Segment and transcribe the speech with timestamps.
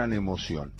[0.00, 0.70] gran emoción.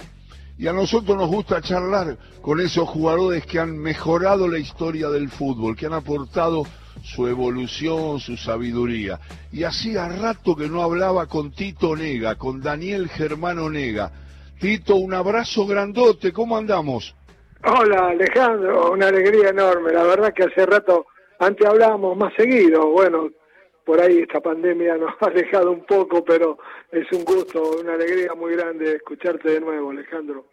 [0.56, 5.28] Y a nosotros nos gusta charlar con esos jugadores que han mejorado la historia del
[5.28, 6.62] fútbol, que han aportado
[7.02, 9.18] su evolución, su sabiduría.
[9.50, 14.12] Y hacía rato que no hablaba con Tito Nega, con Daniel Germano Nega.
[14.60, 17.12] Tito, un abrazo grandote, ¿cómo andamos?
[17.64, 19.94] Hola Alejandro, una alegría enorme.
[19.94, 21.06] La verdad que hace rato,
[21.40, 23.30] antes hablábamos más seguido, bueno,
[23.88, 26.58] por ahí esta pandemia nos ha alejado un poco, pero
[26.92, 30.44] es un gusto, una alegría muy grande escucharte de nuevo, Alejandro.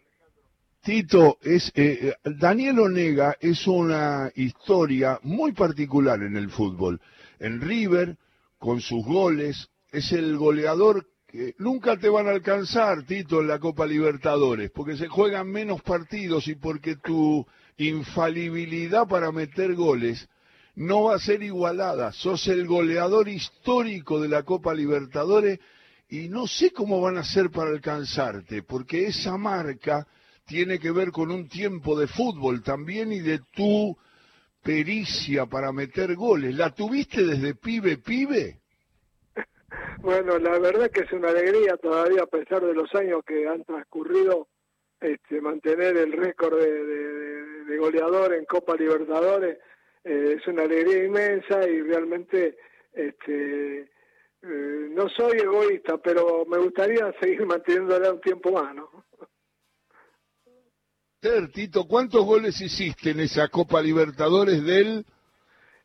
[0.80, 6.98] Tito, es, eh, Daniel Onega es una historia muy particular en el fútbol.
[7.38, 8.16] En River,
[8.56, 13.58] con sus goles, es el goleador que nunca te van a alcanzar, Tito, en la
[13.58, 20.26] Copa Libertadores, porque se juegan menos partidos y porque tu infalibilidad para meter goles
[20.76, 22.12] no va a ser igualada.
[22.12, 25.58] Sos el goleador histórico de la Copa Libertadores
[26.08, 30.06] y no sé cómo van a hacer para alcanzarte, porque esa marca
[30.46, 33.96] tiene que ver con un tiempo de fútbol también y de tu
[34.62, 36.54] pericia para meter goles.
[36.54, 38.60] ¿La tuviste desde pibe, pibe?
[39.98, 43.64] Bueno, la verdad que es una alegría todavía, a pesar de los años que han
[43.64, 44.46] transcurrido,
[45.00, 49.58] este, mantener el récord de, goleador en Copa Libertadores.
[50.06, 52.56] Eh, es una alegría inmensa y realmente
[52.92, 58.88] este, eh, no soy egoísta, pero me gustaría seguir manteniéndola un tiempo más, ¿no?
[61.52, 65.04] Tito, ¿cuántos goles hiciste en esa Copa Libertadores del...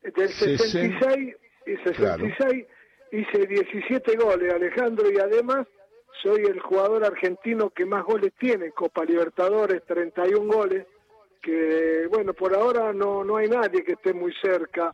[0.04, 2.66] Del 66 y 66
[3.12, 5.66] hice 17 goles, Alejandro, y además
[6.22, 10.86] soy el jugador argentino que más goles tiene en Copa Libertadores, 31 goles,
[11.42, 14.94] que bueno, por ahora no, no hay nadie que esté muy cerca,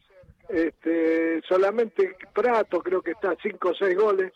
[0.50, 4.32] este, solamente Prato creo que está a 5 o 6 goles,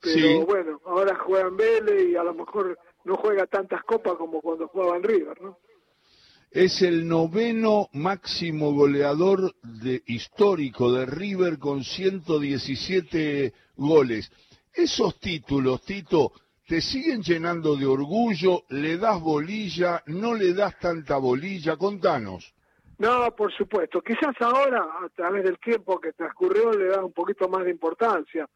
[0.00, 4.68] pero bueno, ahora juegan Vélez y a lo mejor no juega tantas copas como cuando
[4.68, 5.58] jugaba en River, ¿no?
[6.50, 14.30] Es el noveno máximo goleador de, histórico de River con 117 goles.
[14.72, 16.32] Esos títulos, Tito,
[16.66, 18.64] ¿te siguen llenando de orgullo?
[18.68, 20.02] ¿Le das bolilla?
[20.06, 21.76] ¿No le das tanta bolilla?
[21.76, 22.54] Contanos.
[22.98, 24.00] No, por supuesto.
[24.00, 28.48] Quizás ahora, a través del tiempo que transcurrió, le da un poquito más de importancia.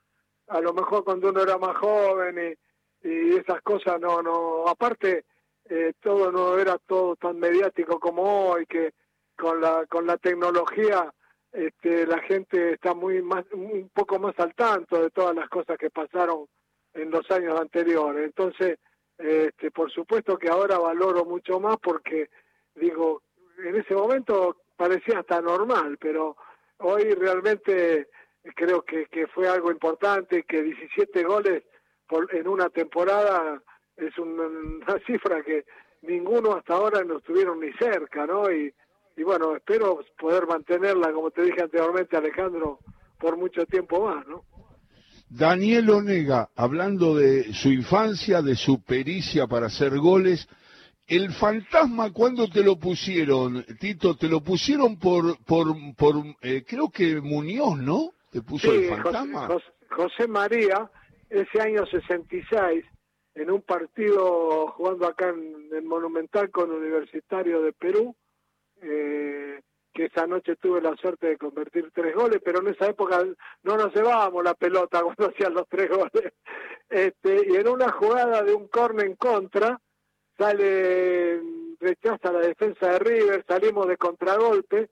[0.49, 2.55] A lo mejor cuando uno era más joven y
[3.03, 5.25] y esas cosas no, no, aparte
[5.69, 8.95] eh, todo no era todo tan mediático como hoy, que
[9.37, 11.13] con la, con la tecnología
[11.53, 15.79] este, la gente está muy más, un poco más al tanto de todas las cosas
[15.79, 16.47] que pasaron
[16.99, 18.25] en los años anteriores.
[18.25, 18.79] Entonces,
[19.19, 22.31] este, por supuesto que ahora valoro mucho más porque,
[22.75, 23.23] digo,
[23.65, 26.37] en ese momento parecía hasta normal, pero
[26.79, 28.09] hoy realmente
[28.55, 31.65] creo que, que fue algo importante, que 17 goles
[32.33, 33.63] en una temporada
[33.97, 34.49] es una
[35.07, 35.65] cifra que
[36.03, 38.51] ninguno hasta ahora no estuvieron ni cerca, ¿no?
[38.51, 38.73] Y
[39.25, 42.79] bueno, espero poder mantenerla, como te dije anteriormente, Alejandro,
[43.19, 44.45] por mucho tiempo más, ¿no?
[45.31, 50.49] Daniel Onega, hablando de su infancia, de su pericia para hacer goles,
[51.07, 54.17] el fantasma, ¿cuándo te lo pusieron, Tito?
[54.17, 58.11] Te lo pusieron por, por, por eh, creo que Muñoz, ¿no?
[58.31, 59.49] Te puso el fantasma.
[59.91, 60.91] José María,
[61.31, 62.85] ese año 66,
[63.35, 68.15] en un partido jugando acá en el Monumental con Universitario de Perú,
[68.83, 69.61] eh,
[69.99, 73.25] que esa noche tuve la suerte de convertir tres goles, pero en esa época
[73.65, 76.35] no nos llevábamos la pelota cuando hacían los tres goles.
[76.89, 79.81] Este, y en una jugada de un corner en contra,
[80.39, 81.43] sale,
[81.81, 84.89] rechaza la defensa de River, salimos de contragolpe,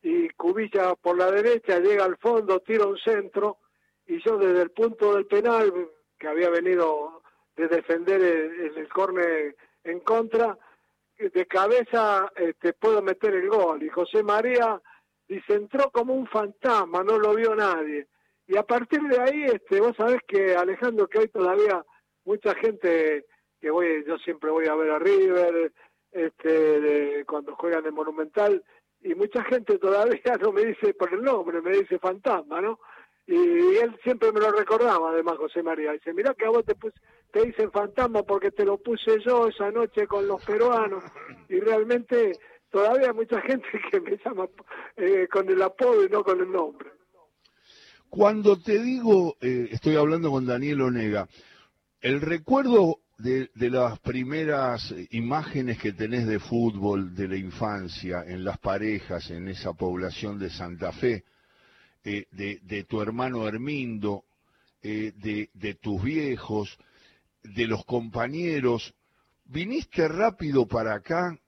[0.00, 3.58] y Cubilla por la derecha llega al fondo, tira un centro,
[4.06, 5.70] y yo desde el punto del penal,
[6.18, 7.20] que había venido
[7.56, 10.56] de defender el, el córner en contra,
[11.18, 13.82] de cabeza este, puedo meter el gol.
[13.82, 14.80] Y José María
[15.28, 18.06] dice, entró como un fantasma, no lo vio nadie.
[18.46, 21.84] Y a partir de ahí, este, vos sabés que Alejandro, que hoy todavía
[22.24, 23.26] mucha gente
[23.60, 25.72] que voy, yo siempre voy a ver a River,
[26.12, 28.62] este, cuando juegan en Monumental,
[29.00, 32.78] y mucha gente todavía no me dice por el nombre, me dice fantasma, ¿no?
[33.26, 35.92] Y él siempre me lo recordaba, además, José María.
[35.92, 36.76] Dice, mirá que a vos te,
[37.32, 41.02] te dicen fantasma porque te lo puse yo esa noche con los peruanos.
[41.48, 42.38] Y realmente
[42.70, 44.48] todavía hay mucha gente que me llama
[44.96, 46.90] eh, con el apodo y no con el nombre.
[48.08, 51.28] Cuando te digo, eh, estoy hablando con Daniel Onega,
[52.00, 58.44] el recuerdo de, de, las primeras imágenes que tenés de fútbol de la infancia, en
[58.44, 61.24] las parejas, en esa población de Santa Fe,
[62.06, 64.24] de, de, tu hermano Hermindo,
[64.82, 66.78] eh, de, de, tus viejos,
[67.42, 68.94] de los compañeros.
[69.44, 71.38] ¿Viniste rápido para acá?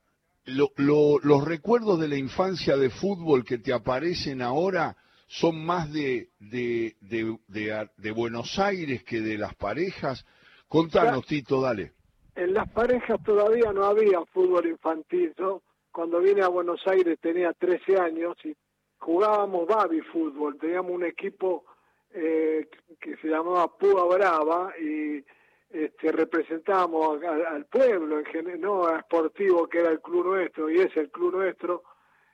[0.47, 4.97] los recuerdos de la infancia de fútbol que te aparecen ahora
[5.27, 10.25] son más de, de, de, Buenos Aires que de las parejas.
[10.67, 11.93] Contanos, Tito, dale.
[12.35, 15.35] En las parejas todavía no había fútbol infantil.
[15.39, 15.61] Yo
[15.93, 18.57] cuando vine a Buenos Aires tenía 13 años y
[18.99, 20.59] jugábamos baby fútbol.
[20.59, 21.65] Teníamos un equipo
[22.11, 22.69] eh,
[23.01, 25.25] que se llamaba Púa Brava y
[25.71, 30.81] este, representábamos al pueblo, en general, no a Sportivo, que era el club nuestro, y
[30.81, 31.83] es el club nuestro,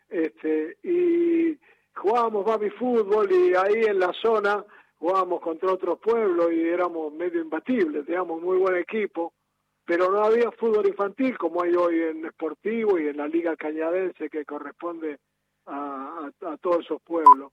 [0.09, 1.59] este, y
[1.97, 4.65] jugábamos baby fútbol y ahí en la zona
[4.99, 9.33] jugábamos contra otros pueblos y éramos medio imbatibles, teníamos muy buen equipo,
[9.85, 14.31] pero no había fútbol infantil como hay hoy en Sportivo y en la Liga Cañadense
[14.31, 15.19] que corresponde
[15.67, 16.31] a,
[16.61, 17.53] todos esos pueblos.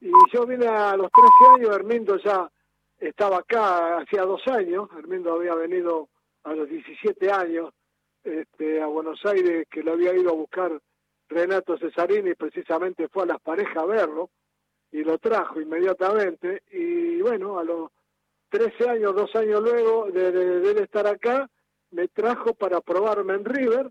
[0.00, 2.50] Y yo vine a los 13 años, Hermindo ya
[2.98, 6.08] estaba acá hacía dos años, Hermindo había venido
[6.44, 7.72] a los 17 años
[8.22, 10.80] este, a Buenos Aires, que lo había ido a buscar
[11.28, 14.30] Renato Cesarini, precisamente fue a las parejas a verlo,
[14.92, 17.90] y lo trajo inmediatamente, y bueno, a los
[18.50, 21.48] 13 años, dos años luego de, de, estar acá,
[21.90, 23.90] me trajo para probarme en River,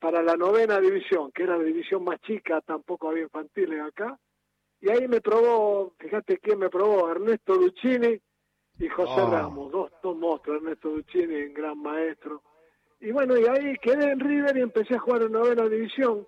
[0.00, 4.18] para la novena división, que era la división más chica, tampoco había infantiles acá,
[4.80, 8.18] y ahí me probó, fíjate quién me probó, Ernesto Lucchini
[8.78, 9.28] y José ah.
[9.30, 12.42] Ramos, dos, dos monstruos, Ernesto Lucchini, un gran maestro.
[12.98, 16.26] Y bueno, y ahí quedé en River y empecé a jugar en novena división,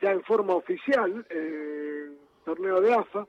[0.00, 2.10] ya en forma oficial, eh,
[2.44, 3.26] torneo de AFA,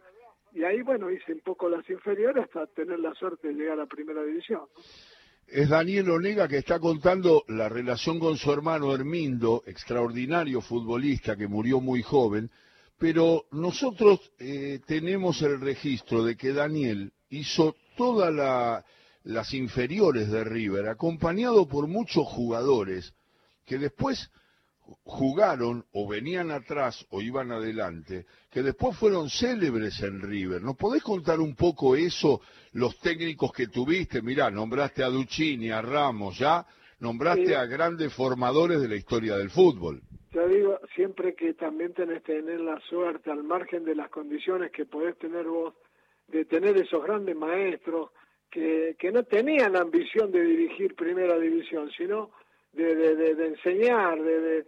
[0.54, 3.86] y ahí, bueno, hice un poco las inferiores hasta tener la suerte de llegar a
[3.86, 4.62] primera división.
[5.52, 11.48] Es Daniel Onega que está contando la relación con su hermano Hermindo, extraordinario futbolista que
[11.48, 12.52] murió muy joven,
[13.00, 18.84] pero nosotros eh, tenemos el registro de que Daniel hizo todas
[19.24, 23.14] las inferiores de River, acompañado por muchos jugadores
[23.66, 24.30] que después
[25.04, 30.62] jugaron o venían atrás o iban adelante, que después fueron célebres en River.
[30.62, 32.42] ¿Nos podés contar un poco eso,
[32.74, 34.22] los técnicos que tuviste?
[34.22, 36.66] Mirá, nombraste a Duccini, a Ramos, ya
[37.00, 40.02] nombraste a grandes formadores de la historia del fútbol.
[40.32, 44.72] Te digo, siempre que también tenés que tener la suerte, al margen de las condiciones
[44.72, 45.74] que podés tener vos,
[46.28, 48.12] de tener esos grandes maestros
[48.52, 52.32] que, que no tenían la ambición de dirigir primera división, sino
[52.72, 54.66] de, de, de, enseñar, de,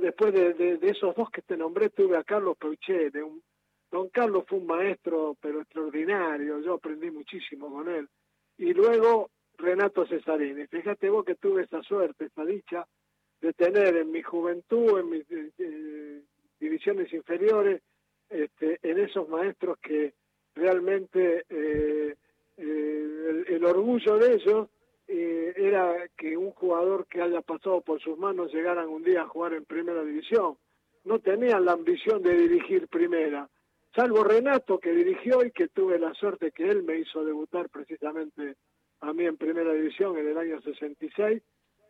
[0.00, 3.42] después de, esos dos que te nombré, tuve a Carlos Peuchet, un,
[3.90, 8.08] don Carlos fue un maestro, pero extraordinario, yo aprendí muchísimo con él.
[8.58, 12.86] Y luego Renato Cesarini, fíjate vos que tuve esa suerte, esa dicha,
[13.40, 16.22] de tener en mi juventud, en mis eh,
[16.58, 17.82] divisiones inferiores,
[18.28, 20.14] este, en esos maestros que
[20.54, 22.16] realmente eh,
[22.56, 24.68] eh, el, orgullo de ellos
[25.06, 29.54] era que un jugador que haya pasado por sus manos llegaran un día a jugar
[29.54, 30.56] en primera división.
[31.04, 33.48] No tenían la ambición de dirigir primera,
[33.94, 38.56] salvo Renato que dirigió y que tuve la suerte que él me hizo debutar precisamente
[39.00, 41.42] a mí en primera división en el año 66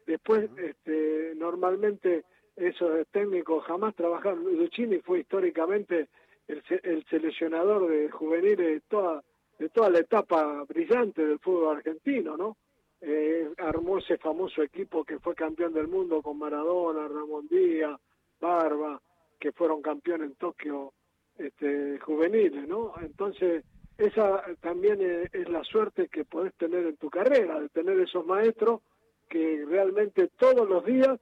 [0.06, 2.24] Después, este, normalmente
[2.56, 4.44] esos técnicos jamás trabajaron.
[4.56, 6.08] Luchini fue históricamente
[6.46, 9.22] el, el seleccionador de juveniles de toda,
[9.58, 12.56] de toda la etapa brillante del fútbol argentino, ¿no?
[13.06, 18.00] Eh, armó ese famoso equipo que fue campeón del mundo con Maradona, Ramón Díaz,
[18.40, 18.98] Barba,
[19.38, 20.94] que fueron campeones en Tokio
[21.36, 22.94] este, juveniles, ¿no?
[23.02, 23.62] Entonces,
[23.98, 28.80] esa también es la suerte que podés tener en tu carrera, de tener esos maestros
[29.28, 31.20] que realmente todos los días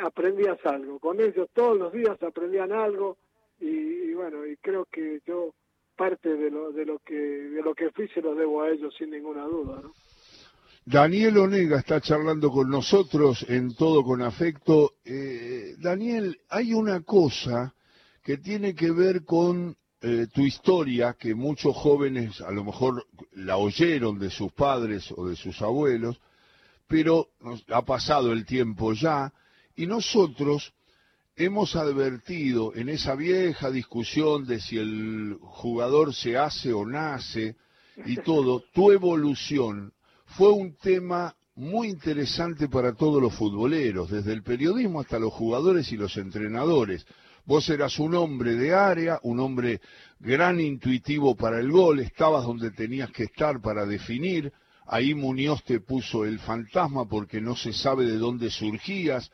[0.00, 0.98] aprendías algo.
[0.98, 3.18] Con ellos todos los días aprendían algo
[3.60, 5.52] y, bueno, y creo que yo
[5.94, 8.94] parte de lo, de lo que de lo que fui se lo debo a ellos
[8.96, 9.92] sin ninguna duda, ¿no?
[10.84, 14.94] Daniel Onega está charlando con nosotros en todo con afecto.
[15.04, 17.72] Eh, Daniel, hay una cosa
[18.24, 23.58] que tiene que ver con eh, tu historia, que muchos jóvenes a lo mejor la
[23.58, 26.20] oyeron de sus padres o de sus abuelos,
[26.88, 27.28] pero
[27.68, 29.32] ha pasado el tiempo ya
[29.76, 30.74] y nosotros
[31.36, 37.54] hemos advertido en esa vieja discusión de si el jugador se hace o nace
[38.04, 39.92] y todo, tu evolución
[40.36, 45.92] fue un tema muy interesante para todos los futboleros, desde el periodismo hasta los jugadores
[45.92, 47.06] y los entrenadores.
[47.44, 49.80] Vos eras un hombre de área, un hombre
[50.20, 54.52] gran intuitivo para el gol, estabas donde tenías que estar para definir,
[54.86, 59.30] Ahí Muñoz te puso el fantasma porque no se sabe de dónde surgías.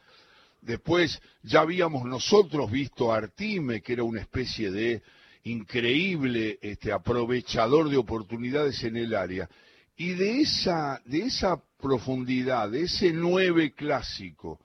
[0.60, 5.02] Después ya habíamos nosotros visto a Artime, que era una especie de
[5.44, 9.48] increíble este, aprovechador de oportunidades en el área.
[10.00, 14.60] Y de esa, de esa profundidad, ese nueve clásico,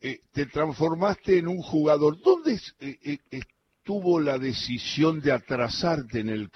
[0.00, 2.18] eh, te transformaste en un jugador.
[2.22, 6.50] ¿Dónde eh, estuvo la decisión de atrasarte en el,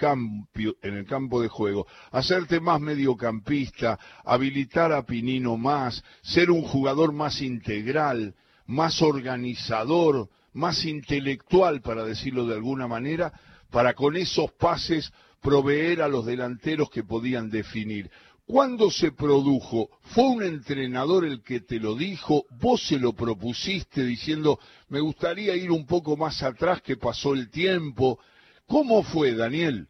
[0.81, 1.85] en el campo de juego?
[2.11, 8.33] Hacerte más mediocampista, habilitar a Pinino más, ser un jugador más integral,
[8.65, 13.31] más organizador, más intelectual, para decirlo de alguna manera,
[13.69, 18.09] para con esos pases proveer a los delanteros que podían definir.
[18.47, 19.89] ¿Cuándo se produjo?
[20.03, 22.45] ¿Fue un entrenador el que te lo dijo?
[22.61, 27.49] ¿Vos se lo propusiste diciendo, me gustaría ir un poco más atrás que pasó el
[27.49, 28.19] tiempo?
[28.65, 29.87] ¿Cómo fue, Daniel?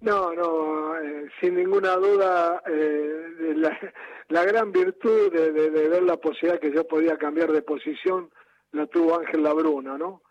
[0.00, 3.54] No, no, eh, sin ninguna duda, eh,
[4.28, 8.30] la, gran virtud de, ver la posibilidad que yo podía cambiar de posición
[8.72, 10.22] la tuvo Ángel Labruna, ¿no?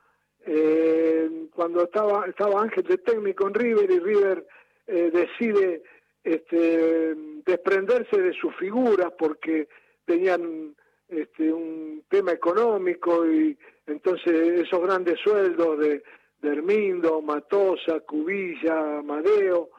[0.45, 4.47] Eh, cuando estaba, estaba Ángel de técnico en River y River
[4.87, 5.81] decide
[6.23, 9.67] este, desprenderse de sus figuras porque
[10.05, 10.75] tenían
[11.07, 16.03] este, un tema económico y entonces esos grandes sueldos de,
[16.41, 19.69] de Hermindo, Matosa, Cubilla, Madeo,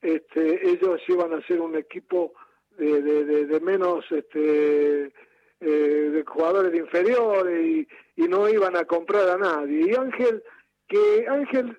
[0.00, 2.34] este, ellos iban a ser un equipo
[2.78, 5.12] de, de, menos este,
[5.60, 5.66] eh,
[6.12, 9.90] de jugadores inferiores y, y, no iban a comprar a nadie.
[9.90, 10.42] Y Ángel,
[10.86, 11.76] que Ángel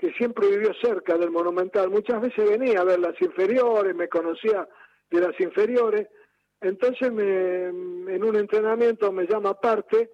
[0.00, 4.66] que siempre vivió cerca del Monumental, muchas veces venía a ver las inferiores, me conocía
[5.10, 6.08] de las inferiores,
[6.62, 10.10] entonces me, en un entrenamiento me llama aparte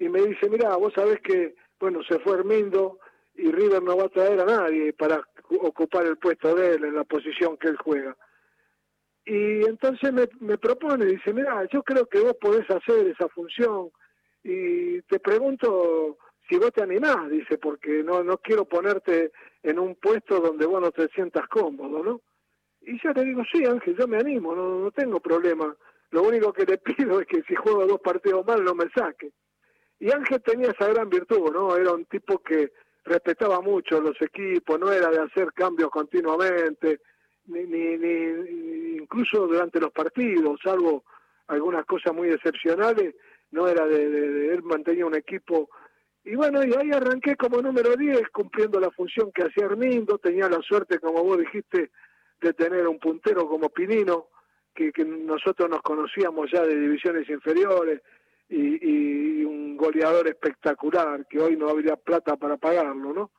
[0.00, 2.98] y me dice, mira, vos sabés que, bueno, se fue Hermindo
[3.36, 5.22] y River no va a traer a nadie para
[5.60, 8.16] ocupar el puesto de él en la posición que él juega.
[9.28, 13.90] Y entonces me, propone, dice, mira, yo creo que vos podés hacer esa función
[14.42, 16.16] y te pregunto
[16.48, 19.30] si vos te animás, dice, porque no, no quiero ponerte
[19.62, 22.22] en un puesto donde vos no te sientas cómodo, ¿no?
[22.80, 25.76] Y yo le digo, sí, Ángel, yo me animo, no, no tengo problema.
[26.10, 29.32] Lo único que le pido es que si juego dos partidos mal no me saque.
[30.00, 31.76] Y Ángel tenía esa gran virtud, ¿no?
[31.76, 32.72] Era un tipo que
[33.04, 37.00] respetaba mucho los equipos, no era de hacer cambios continuamente,
[37.48, 41.04] ni, ni, ni incluso durante los partidos, salvo
[41.48, 43.14] algunas cosas muy excepcionales,
[43.50, 45.68] no era de, de, él mantenía un equipo
[46.28, 50.18] y bueno, y ahí arranqué como número 10, cumpliendo la función que hacía Armindo.
[50.18, 51.90] Tenía la suerte, como vos dijiste,
[52.42, 54.26] de tener un puntero como Pinino,
[54.74, 58.02] que, nosotros nos conocíamos ya de divisiones inferiores,
[58.50, 63.30] y, un goleador espectacular, que hoy no habría plata para pagarlo, ¿no?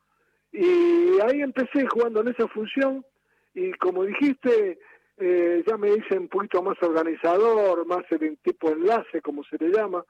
[0.51, 3.06] Y ahí empecé jugando en esa función,
[3.53, 4.79] y como dijiste,
[5.18, 9.70] eh, ya me hice un poquito más organizador, más el tipo enlace, como se le
[9.70, 10.06] llama,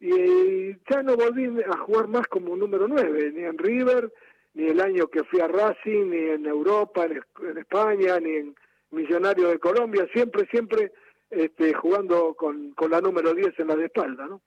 [0.00, 4.12] y ya no volví a jugar más como número 9, ni en River,
[4.54, 8.56] ni el año que fui a Racing, ni en Europa, en, España, ni en
[8.90, 10.92] Millonario de Colombia, siempre, siempre
[11.30, 14.40] este, jugando con, con la número 10 en la de espalda, ¿no?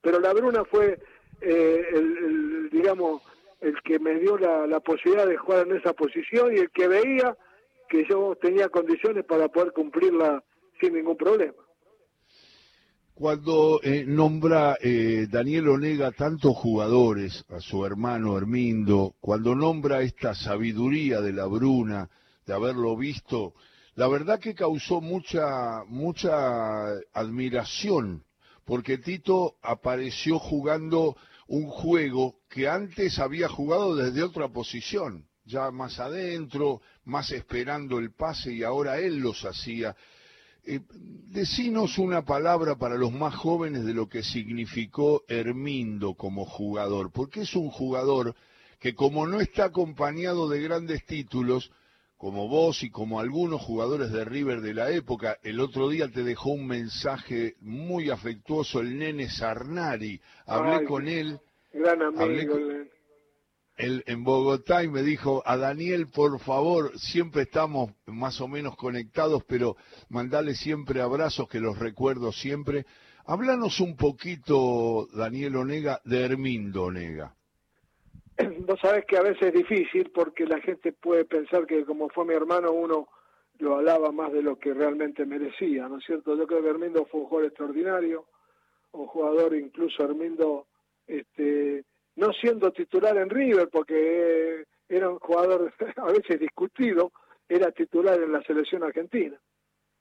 [0.00, 0.98] Pero la Bruna fue,
[1.42, 3.22] eh, el, digamos,
[3.60, 6.88] el que me dio la, la posibilidad de jugar en esa posición y el que
[6.88, 7.36] veía
[7.90, 10.42] que yo tenía condiciones para poder cumplirla
[10.80, 11.54] sin ningún problema.
[13.12, 20.34] Cuando eh, nombra eh, Daniel Onega tantos jugadores, a su hermano Hermindo, cuando nombra esta
[20.34, 22.08] sabiduría de la Bruna,
[22.46, 23.52] de haberlo visto,
[23.94, 28.24] la verdad que causó mucha, mucha admiración,
[28.64, 31.16] porque Tito apareció jugando
[31.46, 38.12] un juego que antes había jugado desde otra posición, ya más adentro, más esperando el
[38.12, 39.94] pase y ahora él los hacía.
[40.64, 47.10] Eh, decinos una palabra para los más jóvenes de lo que significó Hermindo como jugador,
[47.12, 48.34] porque es un jugador
[48.78, 51.70] que como no está acompañado de grandes títulos,
[52.16, 56.22] como vos y como algunos jugadores de River de la época, el otro día te
[56.22, 60.20] dejó un mensaje muy afectuoso el nene Sarnari.
[60.44, 61.40] Hablé con él.
[61.72, 62.58] Gran amigo
[63.80, 69.44] en Bogotá y me dijo, a Daniel, por favor, siempre estamos más o menos conectados,
[69.44, 69.76] pero
[70.08, 72.84] mandale siempre abrazos, que los recuerdo siempre.
[73.26, 77.34] Háblanos un poquito, Daniel Onega, de Hermindo Onega.
[78.66, 82.24] Vos sabés que a veces es difícil porque la gente puede pensar que como fue
[82.24, 83.08] mi hermano uno
[83.58, 86.36] lo alaba más de lo que realmente merecía, ¿no es cierto?
[86.36, 88.26] Yo creo que Hermindo fue un jugador extraordinario,
[88.92, 90.66] un jugador incluso Hermindo
[91.06, 91.84] este,
[92.20, 97.12] no siendo titular en River, porque era un jugador a veces discutido,
[97.48, 99.40] era titular en la selección argentina.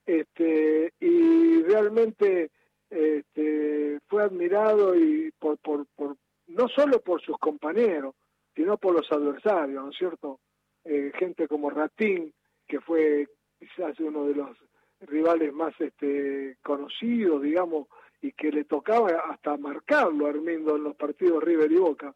[0.06, 2.52] Este, y realmente
[2.90, 8.16] este, fue admirado y por, por, por, no solo por sus compañeros,
[8.54, 10.40] sino por los adversarios, ¿no es cierto?
[10.84, 12.34] Eh, gente como Ratín,
[12.68, 14.58] que fue quizás uno de los
[15.02, 17.88] rivales más este, conocidos, digamos,
[18.22, 22.14] y que le tocaba hasta marcarlo a Armindo en los partidos River y Boca.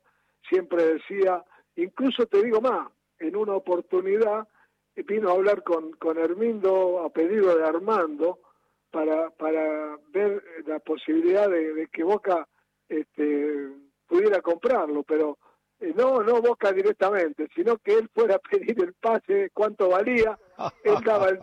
[0.47, 1.43] Siempre decía,
[1.75, 4.47] incluso te digo más, en una oportunidad
[4.95, 8.39] vino a hablar con, con Hermindo a pedido de Armando
[8.91, 12.47] para, para ver la posibilidad de, que Boca
[12.87, 13.69] este,
[14.07, 15.39] pudiera comprarlo, pero
[15.79, 20.37] eh, no, no Boca directamente, sino que él fuera a pedir el pase, cuánto valía,
[20.83, 21.39] él, daba él,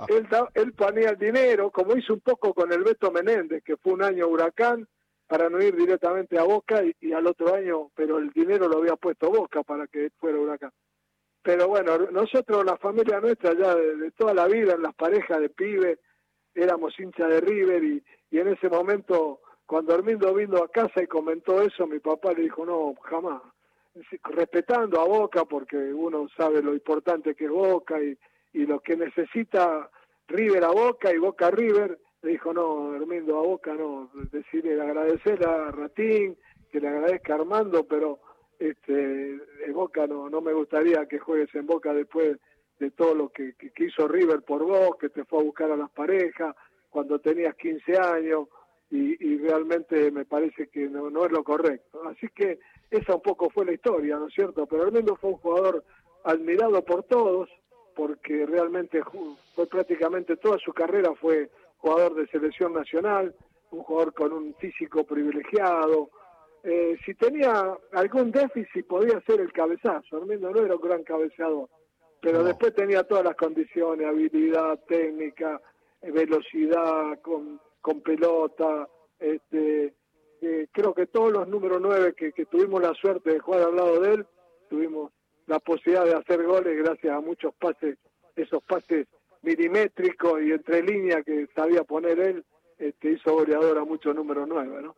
[0.55, 4.03] él ponía el dinero, como hizo un poco con el Beto Menéndez, que fue un
[4.03, 4.87] año huracán,
[5.31, 8.97] para no ir directamente a Boca y, al otro año, pero el dinero lo había
[8.97, 10.73] puesto Boca para que fuera huracán.
[11.41, 15.49] Pero bueno, nosotros, la familia nuestra, ya de, toda la vida, en las parejas de
[15.49, 16.01] pibes,
[16.53, 18.03] éramos hinchas de River y,
[18.33, 22.43] y en ese momento, cuando Armindo vino a casa y comentó eso, mi papá le
[22.43, 23.41] dijo, no, jamás.
[24.25, 28.19] Respetando a Boca, porque uno sabe lo importante que es Boca y,
[28.53, 29.91] y lo que necesita
[30.29, 34.81] River a Boca y Boca a River, le dijo, no, Armindo, a Boca no, decirle,
[34.81, 36.37] agradecer a Ratín,
[36.71, 38.21] que le agradezca a Armando, pero
[38.59, 42.39] este, en Boca no, no me gustaría que juegues en Boca después
[42.79, 45.77] de todo lo que, que, hizo River por vos, que te fue a buscar a
[45.77, 46.55] las parejas
[46.89, 48.49] cuando tenías 15 años
[48.91, 52.03] y, y realmente me parece que no, no, es lo correcto.
[52.09, 52.59] Así que
[52.91, 54.67] esa un poco fue la historia, ¿no es cierto?
[54.67, 55.85] Pero Armando fue un jugador
[56.25, 57.49] admirado por todos,
[58.01, 59.03] porque realmente
[59.55, 63.35] fue prácticamente toda su carrera fue jugador de selección nacional,
[63.73, 66.09] un jugador con un físico privilegiado.
[66.65, 71.69] Eh, si tenía algún déficit podía ser el cabezazo, Armindo no era un gran cabeceador,
[72.23, 75.61] pero después tenía todas las condiciones, habilidad, técnica,
[76.01, 78.89] eh, velocidad, con, con pelota,
[79.19, 79.93] este,
[80.41, 83.77] eh, creo que todos los números nueve que, que tuvimos la suerte de jugar al
[83.77, 84.27] lado de él,
[84.71, 85.13] tuvimos
[85.47, 87.97] la posibilidad de hacer goles gracias a muchos pases,
[88.37, 89.07] esos pases
[89.43, 92.45] milimétricos y entre líneas que sabía poner él,
[92.79, 94.95] este, hizo goleador a muchos números nueve, ¿no?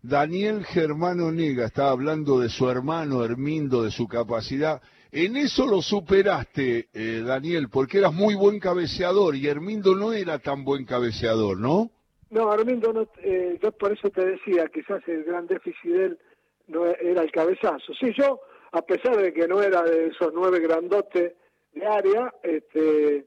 [0.00, 4.80] Daniel Germano Nega estaba hablando de su hermano Hermindo, de su capacidad.
[5.10, 10.38] En eso lo superaste, eh, Daniel, porque eras muy buen cabeceador y Hermindo no era
[10.38, 11.90] tan buen cabeceador, ¿no?
[12.30, 16.18] No, Hermindo, no, eh, yo por eso te decía, quizás el gran déficit de él
[16.68, 17.92] no era el cabezazo.
[17.98, 18.38] Sí, yo,
[18.72, 21.32] a pesar de que no era de esos nueve grandotes
[21.72, 23.26] de área, este,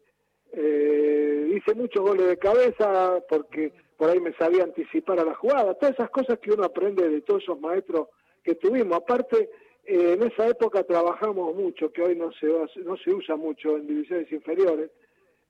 [0.54, 5.74] eh, hice muchos goles de cabeza porque por ahí me sabía anticipar a la jugada,
[5.76, 8.08] todas esas cosas que uno aprende de todos esos maestros
[8.44, 8.98] que tuvimos.
[8.98, 9.50] Aparte,
[9.86, 12.48] eh, en esa época trabajamos mucho, que hoy no se,
[12.84, 14.90] no se usa mucho en divisiones inferiores.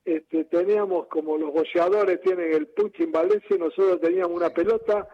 [0.04, 5.08] Este, teníamos como los goleadores tienen el puchi en Valencia, nosotros teníamos una pelota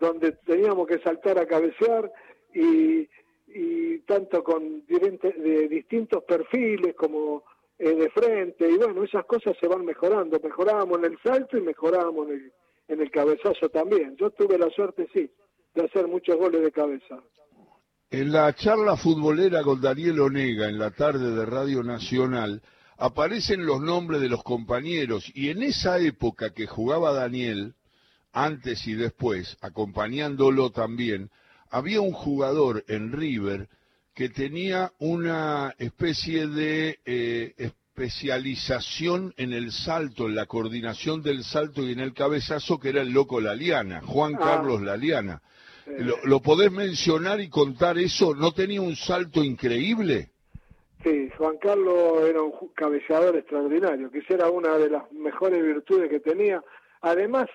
[0.00, 2.12] donde teníamos que saltar a cabecear
[2.52, 3.08] y,
[3.54, 7.44] y tanto con de distintos perfiles como
[7.78, 10.40] eh, de frente y bueno, esas cosas se van mejorando.
[10.42, 12.52] Mejorábamos en el salto y mejorábamos en el,
[12.88, 14.16] en el cabezazo también.
[14.16, 15.30] Yo tuve la suerte, sí,
[15.74, 17.22] de hacer muchos goles de cabeza.
[18.10, 22.60] En la charla futbolera con Daniel Onega en la tarde de Radio Nacional
[22.96, 27.74] aparecen los nombres de los compañeros y en esa época que jugaba Daniel,
[28.32, 31.30] antes y después, acompañándolo también,
[31.74, 33.68] había un jugador en River
[34.14, 41.82] que tenía una especie de eh, especialización en el salto, en la coordinación del salto
[41.82, 44.38] y en el cabezazo, que era el loco Laliana, Juan ah.
[44.38, 45.42] Carlos Laliana.
[46.24, 48.36] ¿Lo, podés mencionar y contar eso?
[48.36, 50.28] ¿No tenía un salto increíble?
[51.02, 56.20] Sí, Juan Carlos era un cabeceador extraordinario, que era una de las mejores virtudes que
[56.20, 56.62] tenía.
[57.02, 57.48] Además,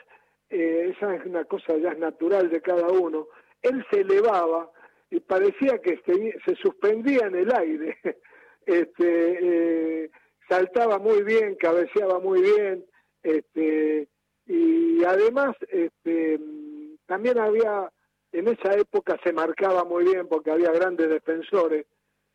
[0.50, 3.28] eh, esa es una cosa ya natural de cada uno.
[3.62, 4.70] Él se elevaba
[5.10, 6.02] y parecía que
[6.46, 7.98] se suspendía en el aire.
[8.66, 10.12] Este, eh,
[10.48, 12.86] saltaba muy bien, cabeceaba muy bien,
[13.24, 14.08] este,
[14.46, 16.40] y además este,
[17.08, 17.92] también había,
[18.32, 21.88] en esa época se marcaba muy bien porque había grandes defensores,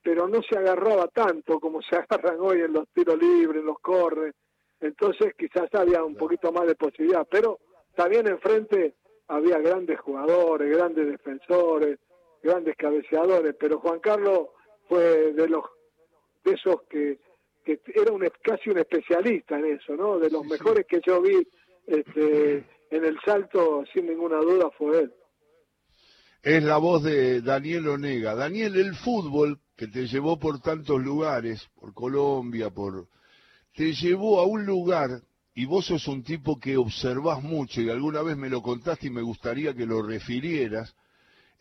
[0.03, 3.79] pero no se agarraba tanto como se agarran hoy en los tiros libres, en los
[3.79, 4.35] corres,
[4.81, 7.59] entonces quizás había un poquito más de posibilidad, pero
[7.95, 8.95] también enfrente
[9.29, 11.99] había grandes jugadores, grandes defensores,
[12.43, 14.49] grandes cabeceadores, pero Juan Carlos
[14.89, 15.65] fue de los
[16.45, 17.19] de esos que,
[17.65, 20.19] que era un, casi un especialista en eso, ¿no?
[20.19, 21.47] De los mejores que yo vi
[21.87, 25.15] este, en el salto, sin ninguna duda, fue él.
[26.43, 28.35] Es la voz de Daniel Onega.
[28.35, 33.09] Daniel, el fútbol que te llevó por tantos lugares, por Colombia, por
[33.75, 35.09] te llevó a un lugar
[35.55, 39.11] y vos sos un tipo que observás mucho y alguna vez me lo contaste y
[39.11, 40.95] me gustaría que lo refirieras,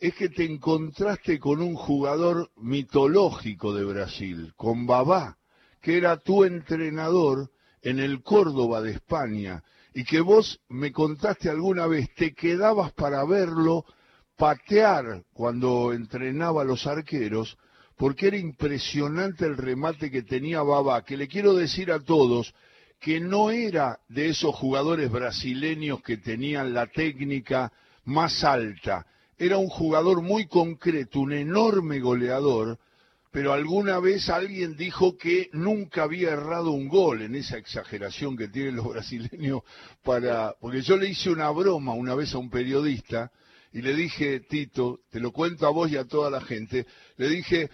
[0.00, 5.38] es que te encontraste con un jugador mitológico de Brasil, con Babá,
[5.80, 7.50] que era tu entrenador
[7.82, 9.62] en el Córdoba de España.
[9.96, 13.84] y que vos me contaste alguna vez, te quedabas para verlo
[14.36, 17.56] patear cuando entrenaba a los arqueros,
[17.96, 22.52] porque era impresionante el remate que tenía Babá, que le quiero decir a todos
[23.00, 27.72] que no era de esos jugadores brasileños que tenían la técnica
[28.04, 32.78] más alta, era un jugador muy concreto, un enorme goleador,
[33.30, 38.48] pero alguna vez alguien dijo que nunca había errado un gol en esa exageración que
[38.48, 39.62] tienen los brasileños
[40.04, 40.54] para...
[40.60, 43.32] Porque yo le hice una broma una vez a un periodista
[43.72, 47.28] y le dije, Tito, te lo cuento a vos y a toda la gente, le
[47.28, 47.70] dije,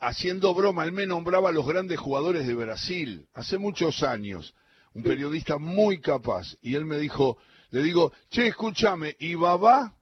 [0.00, 4.52] haciendo broma, él me nombraba a los grandes jugadores de Brasil, hace muchos años,
[4.94, 7.38] un periodista muy capaz, y él me dijo,
[7.70, 9.94] le digo, che, escúchame, ¿y Babá?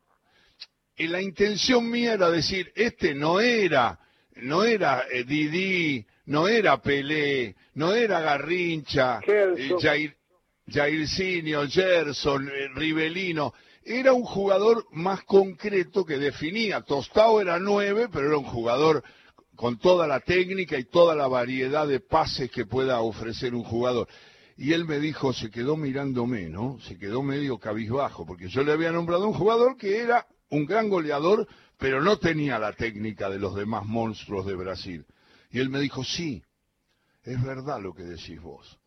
[0.97, 3.99] Y la intención mía era decir, este no era
[4.37, 10.17] no era eh, Didi, no era Pelé, no era Garrincha, eh, Jair,
[10.69, 13.53] Jairzinho, Gerson, eh, Rivelino.
[13.85, 16.83] Era un jugador más concreto que definía.
[16.83, 19.03] Tostao era nueve, pero era un jugador
[19.57, 24.09] con toda la técnica y toda la variedad de pases que pueda ofrecer un jugador.
[24.63, 26.79] Y él me dijo, se quedó mirándome, ¿no?
[26.87, 30.89] Se quedó medio cabizbajo, porque yo le había nombrado un jugador que era un gran
[30.89, 31.49] goleador,
[31.79, 35.05] pero no tenía la técnica de los demás monstruos de Brasil.
[35.51, 36.45] Y él me dijo, sí,
[37.25, 38.79] es verdad lo que decís vos,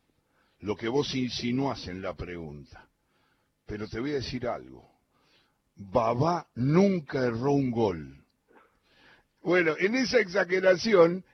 [0.62, 2.88] lo que vos insinuás en la pregunta.
[3.66, 4.90] Pero te voy a decir algo,
[5.76, 8.24] Babá nunca erró un gol.
[9.44, 11.26] Bueno, en esa exageración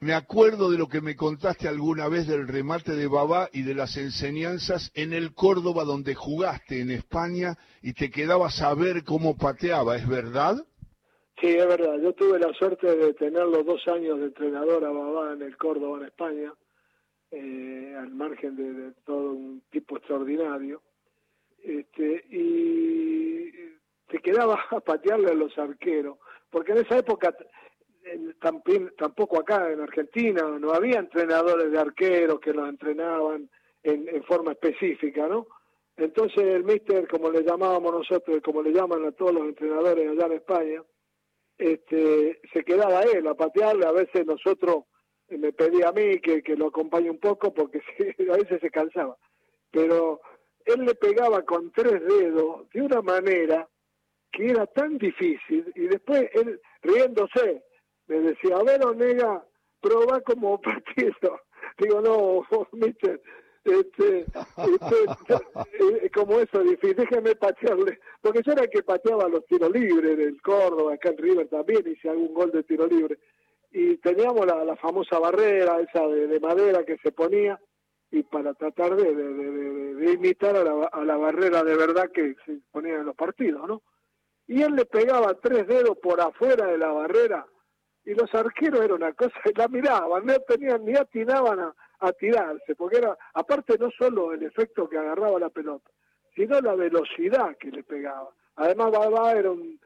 [0.00, 3.74] me acuerdo de lo que me contaste alguna vez del remate de Babá y de
[3.74, 9.36] las enseñanzas en el Córdoba donde jugaste en España y te quedabas a ver cómo
[9.36, 10.56] pateaba, ¿es verdad?
[11.38, 11.98] Sí, es verdad.
[12.02, 15.56] Yo tuve la suerte de tener los dos años de entrenador a Babá en el
[15.58, 16.54] Córdoba, en España,
[17.30, 20.80] eh, al margen de, todo un tipo extraordinario.
[21.62, 23.50] Este, y
[24.08, 26.16] te quedaba a patearle a los arqueros,
[26.50, 27.34] porque en esa época
[28.96, 33.48] tampoco acá en Argentina no había entrenadores de arqueros que los entrenaban
[33.82, 35.46] en, forma específica, ¿no?
[35.96, 40.26] Entonces el mister, como le llamábamos nosotros, como le llaman a todos los entrenadores allá
[40.26, 40.82] en España,
[41.58, 44.84] este, se quedaba él a patearle, a veces nosotros
[45.28, 47.82] eh, me pedía a mí que, que lo acompañe un poco porque
[48.32, 49.16] a veces se cansaba,
[49.70, 50.20] pero
[50.64, 53.68] él le pegaba con tres dedos de una manera
[54.32, 57.62] que era tan difícil y después él riéndose
[58.10, 59.44] me decía, a ver, Onega,
[59.80, 61.40] probá como partido.
[61.78, 63.22] Digo, no, mister,
[63.64, 65.06] este, este
[66.04, 70.18] eh, como eso difícil, déjeme patearle, porque yo era el que pateaba los tiros libres
[70.18, 73.18] del Córdoba, acá en River también hice algún gol de tiro libre,
[73.70, 77.60] y teníamos la, famosa barrera esa de, madera que se ponía,
[78.10, 82.58] y para tratar de, de, imitar a la, a la barrera de verdad que se
[82.72, 83.82] ponía en los partidos, ¿no?
[84.48, 87.46] Y él le pegaba tres dedos por afuera de la barrera,
[88.10, 91.60] y los arqueros era una cosa, la miraban, no tenían ni atinaban
[92.00, 95.88] a, tirarse, porque era, aparte no solo el efecto que agarraba la pelota,
[96.34, 98.30] sino la velocidad que le pegaba.
[98.56, 99.78] Además, Baba era un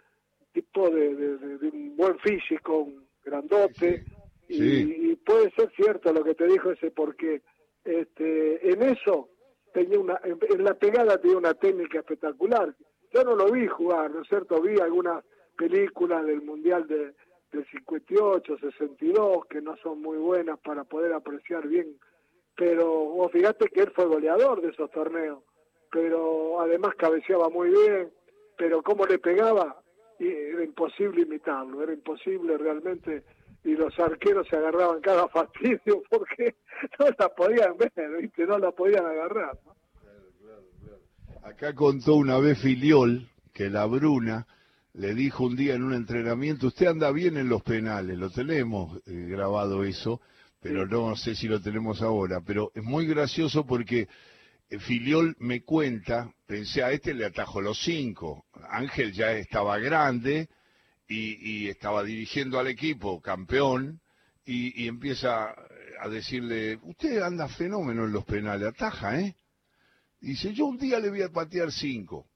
[0.52, 4.04] tipo de, un buen físico, un grandote,
[4.48, 7.42] Y, puede ser cierto lo que te dijo ese, porque
[7.84, 9.28] este, en eso
[9.74, 12.74] tenía una, en la pegada tenía una técnica espectacular.
[13.12, 14.62] Yo no lo vi jugar, ¿no es cierto?
[14.62, 15.24] Vi algunas
[15.56, 17.14] películas del Mundial de,
[17.54, 21.96] del 58, 62, que no son muy buenas para poder apreciar bien.
[22.56, 25.42] Pero vos fíjate que él fue goleador de esos torneos,
[25.90, 28.10] pero además cabeceaba muy bien,
[28.56, 29.80] pero cómo le pegaba,
[30.18, 33.24] era imposible imitarlo, era imposible realmente,
[33.64, 36.54] y los arqueros se agarraban cada fastidio porque
[36.98, 38.46] no la podían ver, ¿viste?
[38.46, 39.58] no la podían agarrar.
[41.42, 44.46] Acá contó una vez Filiol que la Bruna
[44.94, 48.96] le dijo un día en un entrenamiento, usted anda bien en los penales, lo tenemos
[49.06, 50.20] eh, grabado eso,
[50.60, 54.08] pero no sé si lo tenemos ahora, pero es muy gracioso porque
[54.70, 60.48] eh, Filiol me cuenta, pensé a este le atajo los cinco, Ángel ya estaba grande
[61.06, 64.00] y, estaba dirigiendo al equipo, campeón,
[64.44, 65.54] y, y, empieza
[66.00, 69.36] a decirle, usted anda fenómeno en los penales, ataja, ¿eh?
[70.20, 72.26] Dice, yo un día le voy a patear cinco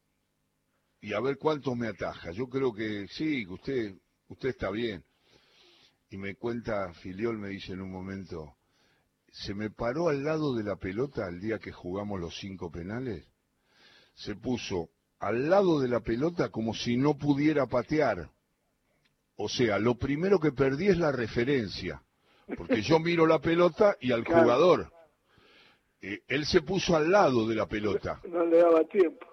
[1.01, 2.33] y a ver cuánto me ataja.
[2.33, 3.95] Yo creo que sí, que usted,
[4.29, 5.05] usted está bien.
[6.11, 8.55] Y me cuenta, Filiol me dice en un momento,
[9.31, 13.27] se me paró al lado de la pelota el día que jugamos los cinco penales,
[14.15, 14.89] se puso
[15.21, 18.31] al lado de la pelota como si no pudiera patear.
[19.37, 22.03] O sea, lo primero que perdí es la referencia,
[22.57, 24.91] porque yo miro la pelota y al jugador.
[26.01, 28.21] eh, él se puso al lado de la pelota.
[28.29, 29.27] No le daba tiempo.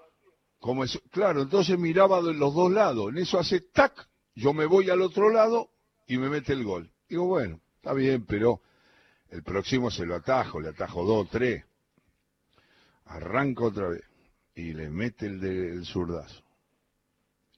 [1.11, 3.09] Claro, entonces miraba de los dos lados.
[3.09, 5.69] En eso hace tac, yo me voy al otro lado
[6.07, 6.91] y me mete el gol.
[7.07, 8.61] Digo, bueno, está bien, pero
[9.29, 11.63] el próximo se lo atajo, le atajo dos, tres.
[13.05, 14.03] Arranca otra vez
[14.55, 16.41] y le mete el del zurdazo.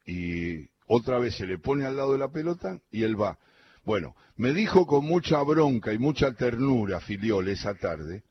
[0.05, 3.37] Y otra vez se le pone al lado de la pelota y él va.
[3.85, 8.23] Bueno, me dijo con mucha bronca y mucha ternura Filiol esa tarde,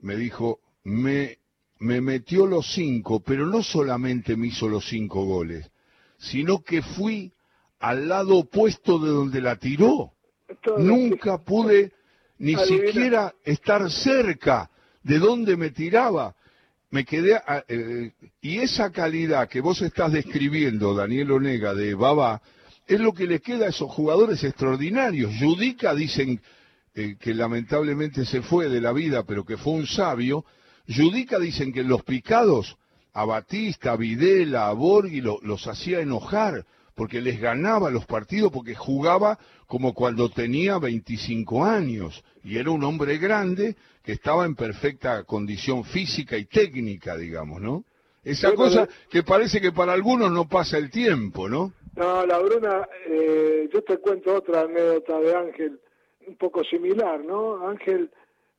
[0.00, 1.38] me dijo, me,
[1.84, 5.70] me metió los cinco, pero no solamente me hizo los cinco goles,
[6.16, 7.30] sino que fui
[7.78, 10.12] al lado opuesto de donde la tiró.
[10.78, 11.92] Nunca pude
[12.38, 14.70] ni siquiera estar cerca
[15.02, 16.34] de donde me tiraba.
[16.90, 22.40] Me quedé eh, y esa calidad que vos estás describiendo, Daniel Onega de Baba,
[22.86, 25.34] es lo que le queda a esos jugadores extraordinarios.
[25.38, 26.40] Judica dicen
[26.94, 30.46] eh, que lamentablemente se fue de la vida, pero que fue un sabio.
[30.86, 32.76] Judica dicen que los picados
[33.12, 38.74] a Batista, a Videla, a Borghi los hacía enojar porque les ganaba los partidos, porque
[38.74, 45.24] jugaba como cuando tenía 25 años y era un hombre grande que estaba en perfecta
[45.24, 47.84] condición física y técnica, digamos, ¿no?
[48.22, 51.72] Esa cosa que parece que para algunos no pasa el tiempo, ¿no?
[51.96, 55.80] No, la Bruna, eh, yo te cuento otra anécdota de Ángel,
[56.26, 57.68] un poco similar, ¿no?
[57.68, 58.10] Ángel,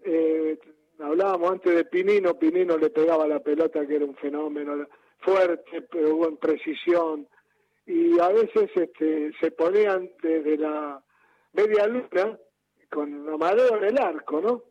[0.04, 0.60] eh,
[1.00, 4.88] hablábamos antes de Pinino, Pinino le pegaba la pelota, que era un fenómeno
[5.20, 7.28] fuerte, pero en precisión,
[7.86, 11.04] y a veces este, se ponían desde la
[11.54, 12.38] media luna
[12.90, 14.64] con Amadeo en el arco, ¿no?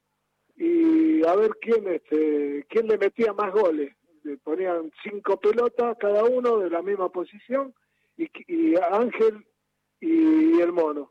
[0.56, 3.94] Y a ver quién, este, quién le metía más goles.
[4.22, 7.74] Le ponían cinco pelotas cada uno de la misma posición
[8.16, 9.44] y, y Ángel
[10.00, 11.10] y, el mono.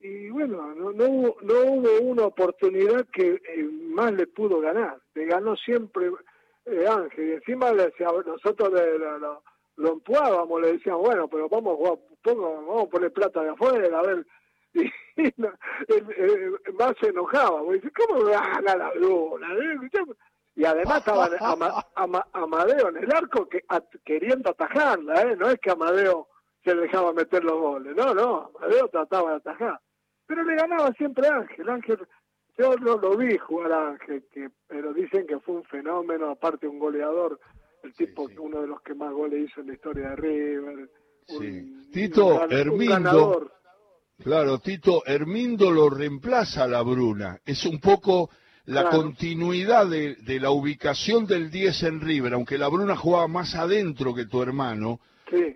[0.00, 4.98] Y bueno, no, no, hubo, no hubo una oportunidad que eh, más le pudo ganar.
[5.14, 6.10] Le ganó siempre
[6.70, 7.28] eh, Ángel.
[7.28, 7.92] Y encima le
[8.26, 8.98] nosotros le,
[9.76, 13.98] lo empujábamos, le decíamos, bueno, pero vamos a jugar, vamos a poner plata de afuera,
[13.98, 14.26] a ver.
[15.18, 19.48] Y, más se enojaba, porque dice, ¿cómo me va a ganar la luna?
[20.54, 21.28] Y además estaba
[22.32, 23.64] Amadeo en el arco que,
[24.04, 25.36] queriendo atajarla, ¿eh?
[25.36, 26.28] no es que Amadeo
[26.62, 29.80] se dejaba meter los goles, no, no, Amadeo trataba de atajar.
[30.28, 31.98] Pero le ganaba siempre Ángel, Ángel,
[32.56, 36.68] yo no lo vi jugar a Ángel, que, pero dicen que fue un fenómeno, aparte
[36.68, 37.40] un goleador
[37.82, 40.90] el tipo uno de los que más goles hizo en la historia de River.
[41.92, 43.50] Tito Hermindo.
[44.18, 47.38] Claro, Tito Hermindo lo reemplaza a la Bruna.
[47.44, 48.30] Es un poco
[48.64, 53.54] la continuidad de, de, la ubicación del 10 en River, aunque la Bruna jugaba más
[53.54, 55.00] adentro que tu hermano.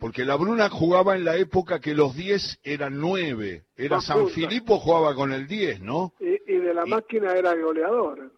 [0.01, 3.65] Porque la Bruna jugaba en la época que los 10 eran 9.
[3.77, 6.13] Era San Filipo jugaba con el 10, ¿no?
[6.21, 8.33] Y, y de la máquina era goleador.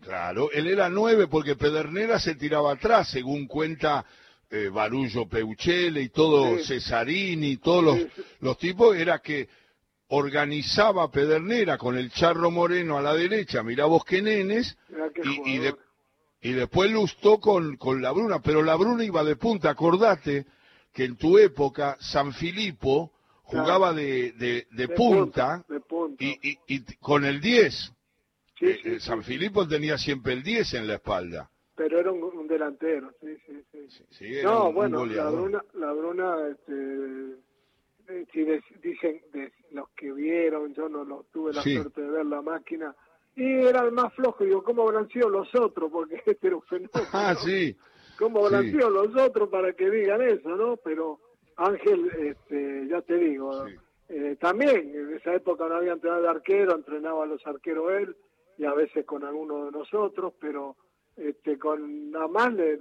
[0.00, 4.04] Claro, él era nueve porque Pedernera se tiraba atrás, según cuenta
[4.50, 8.06] eh, Barullo Peuchele y todo Cesarini, todos
[8.40, 9.48] los, tipos, era que
[10.08, 14.78] organizaba Pedernera con el Charro Moreno a la derecha, mira vos qué nenes,
[15.24, 15.72] y, y,
[16.40, 20.46] después lustó con, con la Bruna, pero la Bruna iba de punta, acordate
[20.92, 24.32] que en tu época San Filipo jugaba de,
[24.70, 25.64] de, punta,
[26.18, 27.92] Y, y, con el 10.
[28.60, 31.50] Eh, eh, San Filipo tenía siempre el 10 en la espalda.
[31.76, 34.42] Pero era un, delantero, sí, sí, sí.
[34.42, 36.72] no, bueno, la Bruna, la Bruna este,
[38.08, 38.44] eh, si
[38.88, 42.96] dicen de los que vieron, yo no lo, tuve la suerte de ver la máquina,
[43.36, 45.90] y era el más flojo, digo, ¿cómo habrán sido los otros?
[45.92, 47.08] Porque este era un fenómeno.
[47.12, 47.76] Ah, sí.
[48.18, 50.78] ¿Cómo habrán sido los otros para que digan eso, no?
[50.78, 51.20] Pero
[51.56, 53.66] Ángel, este, ya te digo,
[54.40, 58.16] también en esa época no había entrenado de arquero, entrenaba a los arqueros él,
[58.56, 60.76] y a veces con alguno de nosotros, pero
[61.16, 62.78] este, con nada más le,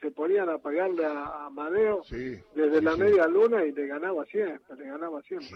[0.00, 4.86] se ponían a pagarle a, Amadeo desde la media luna y le ganaba siempre, le
[4.86, 5.48] ganaba siempre.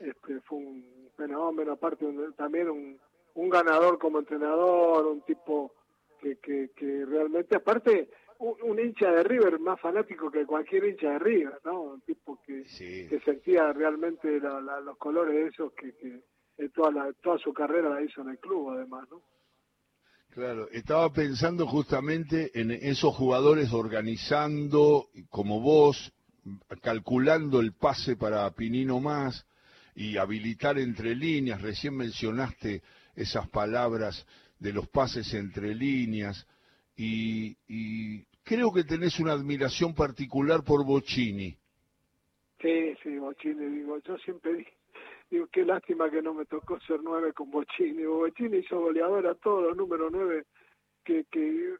[0.00, 2.98] este, fue un fenómeno, aparte también un,
[3.36, 5.72] un ganador como entrenador, un tipo
[6.20, 11.18] que, que, que realmente, aparte, un, hincha de River más fanático que cualquier hincha de
[11.18, 11.82] River, ¿no?
[11.82, 17.52] Un tipo que, que sentía realmente los colores de esos que, que toda, toda su
[17.52, 19.22] carrera la hizo en el club, además, ¿no?
[20.30, 26.12] Claro, estaba pensando justamente en esos jugadores organizando, como vos,
[26.82, 29.46] calculando el pase para Pinino más
[29.94, 31.62] y habilitar entre líneas.
[31.62, 32.82] Recién mencionaste
[33.16, 34.26] esas palabras
[34.58, 36.46] de los pases entre líneas
[36.96, 41.56] y, y creo que tenés una admiración particular por Bocini.
[42.60, 44.66] Sí, sí, Bocini, digo, yo siempre
[45.30, 48.04] digo, qué lástima que no me tocó ser nueve con Bochini.
[48.04, 50.44] Bochini hizo goleador a todos los números nueve
[51.04, 51.74] que, que,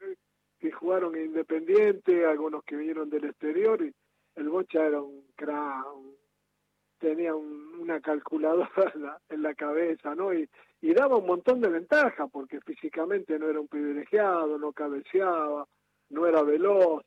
[0.59, 3.93] que jugaron en Independiente, algunos que vinieron del exterior, y
[4.35, 5.87] el Bocha era un crack,
[6.99, 10.33] tenía una calculadora en la, cabeza, ¿no?
[10.33, 10.49] Y,
[10.81, 15.67] y daba un montón de ventaja, porque físicamente no era un privilegiado, no cabeceaba,
[16.11, 17.05] no era veloz,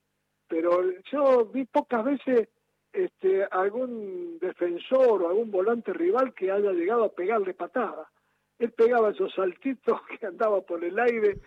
[0.47, 2.49] pero yo vi pocas veces
[2.91, 8.09] este, algún defensor o algún volante rival que haya llegado a pegarle patada.
[8.57, 11.39] Él pegaba esos saltitos que andaba por el aire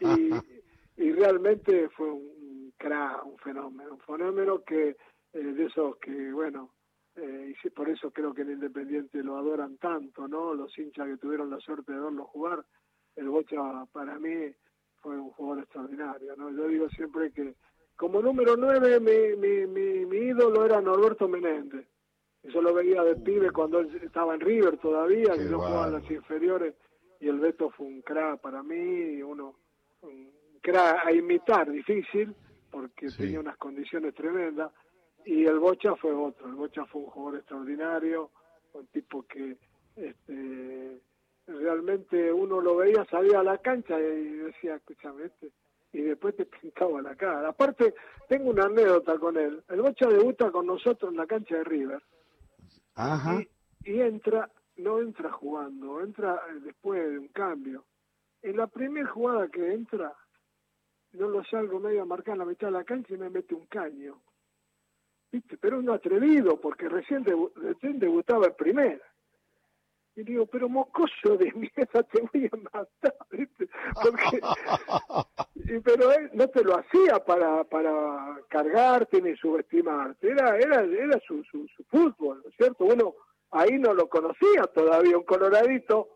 [0.00, 4.96] y, y realmente fue un crack, un fenómeno, un fenómeno que
[5.32, 6.70] eh, de esos que, bueno,
[7.16, 10.54] eh, y por eso creo que en Independiente lo adoran tanto, ¿no?
[10.54, 12.64] Los hinchas que tuvieron la suerte de verlo jugar,
[13.16, 13.56] el Bocha
[13.92, 14.52] para mí
[15.00, 16.50] fue un jugador extraordinario, ¿no?
[16.50, 17.54] Yo digo siempre que
[17.96, 21.86] como número nueve mi, mi, mi, mi ídolo era Norberto Menéndez.
[22.42, 25.92] Eso lo veía de pibe cuando él estaba en River todavía, que no jugaba en
[25.92, 26.74] las inferiores,
[27.20, 29.56] y el Beto fue un crack para mí, uno,
[30.00, 32.34] un crack a imitar, difícil,
[32.70, 34.72] porque tenía unas condiciones tremendas,
[35.24, 38.30] y el Bocha fue otro, el Bocha fue un jugador extraordinario,
[38.72, 39.56] un tipo que
[39.96, 41.00] este,
[41.46, 45.50] realmente uno lo veía, salía a la cancha y decía, escúchame, este,
[45.92, 47.48] y después te pintaba la cara.
[47.48, 47.94] Aparte,
[48.28, 49.62] tengo una anécdota con él.
[49.68, 52.02] El Bocha debuta con nosotros en la cancha de River.
[52.94, 53.40] Ajá.
[53.84, 57.84] Y, entra, no entra jugando, entra eh, después de un cambio.
[58.42, 60.14] En la primera jugada que entra,
[61.12, 63.54] no lo salgo medio a marcar en la mitad de la cancha y me mete
[63.54, 64.20] un caño.
[65.32, 65.56] ¿Viste?
[65.58, 69.04] Pero un atrevido, porque recién, recién debutaba en primera.
[70.16, 73.68] Y digo, pero mocoso de mierda, te voy a matar, ¿viste?
[74.02, 74.40] Porque,
[75.54, 81.20] y, pero él no te lo hacía para, para cargarte ni subestimarte, era, era, era
[81.26, 82.84] su, su, su fútbol, ¿no es cierto?
[82.84, 83.14] Bueno,
[83.52, 86.08] ahí no lo conocía todavía, un coloradito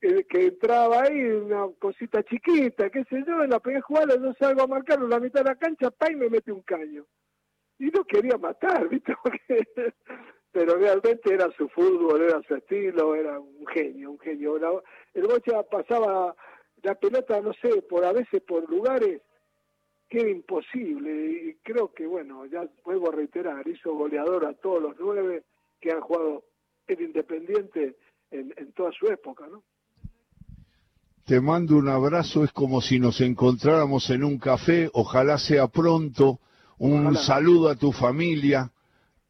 [0.00, 4.32] eh, que entraba ahí, una cosita chiquita, qué sé yo, en la primera jugada yo
[4.34, 7.04] salgo a marcarlo en la mitad de la cancha, pa, y me mete un caño.
[7.78, 9.14] Y no quería matar, ¿viste?
[10.52, 14.82] Pero realmente era su fútbol, era su estilo, era un genio, un genio.
[15.14, 16.34] El Bocha pasaba
[16.82, 19.22] la pelota, no sé, por a veces por lugares
[20.08, 24.82] que era imposible y creo que, bueno, ya vuelvo a reiterar, hizo goleador a todos
[24.82, 25.44] los nueve
[25.80, 26.44] que han jugado
[26.86, 27.96] en Independiente
[28.30, 29.62] en, en toda su época, ¿no?
[31.26, 36.40] Te mando un abrazo, es como si nos encontráramos en un café, ojalá sea pronto,
[36.78, 38.70] un saludo a tu familia,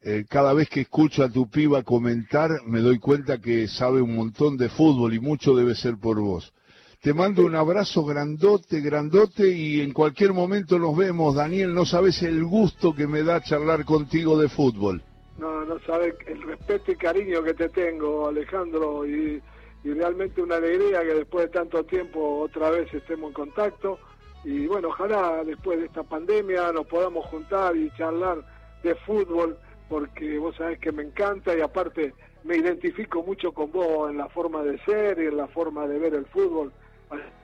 [0.01, 4.15] eh, cada vez que escucho a tu piba comentar, me doy cuenta que sabe un
[4.15, 6.53] montón de fútbol y mucho debe ser por vos.
[7.01, 11.35] Te mando un abrazo grandote, grandote y en cualquier momento nos vemos.
[11.35, 15.01] Daniel, no sabes el gusto que me da charlar contigo de fútbol.
[15.37, 19.41] No, no sabes el respeto y cariño que te tengo, Alejandro, y,
[19.85, 23.97] y realmente una alegría que después de tanto tiempo otra vez estemos en contacto.
[24.43, 28.43] Y bueno, ojalá después de esta pandemia nos podamos juntar y charlar
[28.83, 29.57] de fútbol
[29.89, 34.29] porque vos sabés que me encanta y aparte me identifico mucho con vos en la
[34.29, 36.71] forma de ser y en la forma de ver el fútbol.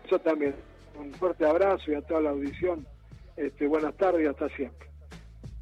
[0.10, 0.56] Yo también.
[0.98, 2.88] Un fuerte abrazo y a toda la audición.
[3.36, 4.88] Este, buenas tardes y hasta siempre.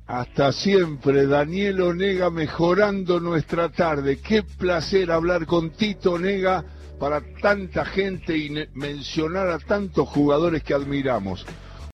[0.05, 4.19] Hasta siempre, Daniel Onega mejorando nuestra tarde.
[4.19, 6.63] Qué placer hablar con Tito Onega
[7.03, 11.45] para tanta gente y mencionar a tantos jugadores que admiramos.